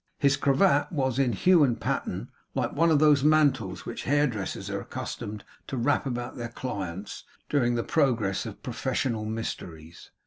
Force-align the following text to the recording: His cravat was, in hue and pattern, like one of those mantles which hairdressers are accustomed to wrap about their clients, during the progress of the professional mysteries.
His 0.17 0.35
cravat 0.35 0.91
was, 0.91 1.19
in 1.19 1.31
hue 1.33 1.63
and 1.63 1.79
pattern, 1.79 2.29
like 2.55 2.73
one 2.73 2.89
of 2.89 2.97
those 2.97 3.23
mantles 3.23 3.85
which 3.85 4.05
hairdressers 4.05 4.67
are 4.67 4.81
accustomed 4.81 5.43
to 5.67 5.77
wrap 5.77 6.07
about 6.07 6.37
their 6.37 6.49
clients, 6.49 7.23
during 7.49 7.75
the 7.75 7.83
progress 7.83 8.47
of 8.47 8.55
the 8.55 8.61
professional 8.61 9.25
mysteries. 9.25 10.09